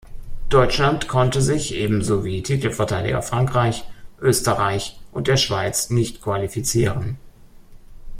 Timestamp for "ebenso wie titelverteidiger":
1.75-3.21